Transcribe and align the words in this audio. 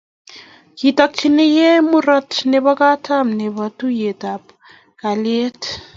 Kitokchikei 0.77 1.85
murot 1.89 2.29
nebo 2.51 2.71
katam 2.79 3.27
nebo 3.39 3.63
tuiyetab 3.77 4.43
kalyet 5.01 5.61